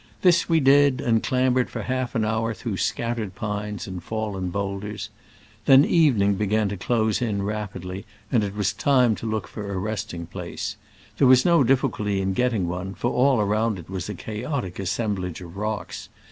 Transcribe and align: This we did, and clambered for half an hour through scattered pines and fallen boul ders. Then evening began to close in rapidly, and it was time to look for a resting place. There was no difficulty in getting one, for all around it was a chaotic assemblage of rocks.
This 0.23 0.49
we 0.49 0.59
did, 0.59 0.99
and 0.99 1.21
clambered 1.21 1.69
for 1.69 1.83
half 1.83 2.15
an 2.15 2.25
hour 2.25 2.55
through 2.55 2.77
scattered 2.77 3.35
pines 3.35 3.85
and 3.85 4.01
fallen 4.01 4.49
boul 4.49 4.79
ders. 4.79 5.11
Then 5.65 5.85
evening 5.85 6.33
began 6.37 6.69
to 6.69 6.75
close 6.77 7.21
in 7.21 7.43
rapidly, 7.43 8.07
and 8.31 8.43
it 8.43 8.55
was 8.55 8.73
time 8.73 9.13
to 9.17 9.29
look 9.29 9.47
for 9.47 9.71
a 9.71 9.77
resting 9.77 10.25
place. 10.25 10.75
There 11.19 11.27
was 11.27 11.45
no 11.45 11.63
difficulty 11.63 12.19
in 12.19 12.33
getting 12.33 12.67
one, 12.67 12.95
for 12.95 13.11
all 13.11 13.39
around 13.41 13.77
it 13.77 13.91
was 13.91 14.09
a 14.09 14.15
chaotic 14.15 14.79
assemblage 14.79 15.39
of 15.39 15.55
rocks. 15.55 16.09